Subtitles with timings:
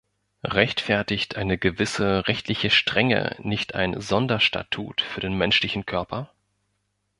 [0.47, 6.33] Rechtfertigt eine gewisse rechtliche Strenge nicht ein Sonderstatut für den menschlichen Körper?